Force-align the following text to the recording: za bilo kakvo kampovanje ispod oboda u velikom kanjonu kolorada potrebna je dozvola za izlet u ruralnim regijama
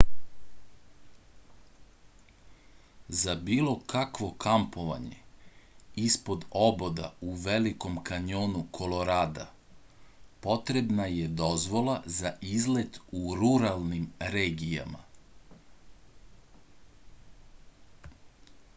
za 3.23 3.33
bilo 3.49 3.73
kakvo 3.91 4.29
kampovanje 4.45 5.19
ispod 6.05 6.47
oboda 6.61 7.09
u 7.27 7.35
velikom 7.43 7.99
kanjonu 8.09 8.63
kolorada 8.79 9.45
potrebna 10.47 11.05
je 11.17 11.29
dozvola 11.43 11.95
za 12.19 12.33
izlet 12.57 12.99
u 13.21 13.37
ruralnim 13.43 14.09
regijama 14.39 15.03